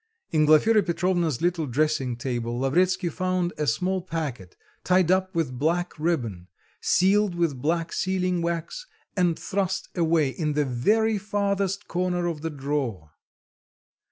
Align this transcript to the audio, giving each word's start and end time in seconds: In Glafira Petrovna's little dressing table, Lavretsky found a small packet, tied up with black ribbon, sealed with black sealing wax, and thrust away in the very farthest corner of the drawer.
In 0.31 0.47
Glafira 0.47 0.81
Petrovna's 0.83 1.43
little 1.43 1.67
dressing 1.67 2.15
table, 2.17 2.57
Lavretsky 2.59 3.07
found 3.07 3.53
a 3.59 3.67
small 3.67 4.01
packet, 4.01 4.57
tied 4.83 5.11
up 5.11 5.35
with 5.35 5.59
black 5.59 5.93
ribbon, 5.99 6.47
sealed 6.81 7.35
with 7.35 7.61
black 7.61 7.93
sealing 7.93 8.41
wax, 8.41 8.87
and 9.15 9.37
thrust 9.37 9.89
away 9.93 10.29
in 10.29 10.53
the 10.53 10.65
very 10.65 11.19
farthest 11.19 11.87
corner 11.87 12.25
of 12.25 12.41
the 12.41 12.49
drawer. 12.49 13.11